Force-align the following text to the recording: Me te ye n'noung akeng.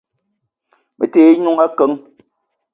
Me 0.97 1.05
te 1.11 1.19
ye 1.25 1.31
n'noung 1.37 1.61
akeng. 1.65 1.95